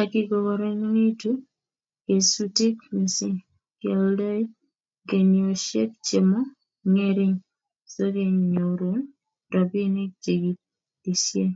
ako 0.00 0.02
kikororonitu 0.10 1.30
kesutik 2.04 2.76
mising, 2.94 3.38
kioldei 3.78 4.42
guniosiek 5.08 5.90
chemong'ering 6.06 7.36
sokenyorun 7.92 9.00
robinik 9.52 10.10
chekiolisien 10.22 11.50